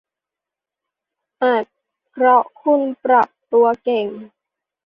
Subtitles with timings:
[1.43, 1.65] อาจ
[2.09, 4.07] เพราะคุณปรับตัวเก่ง